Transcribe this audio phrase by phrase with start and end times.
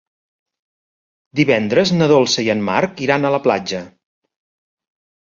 [1.39, 3.83] Divendres na Dolça i en Marc iran a la platja.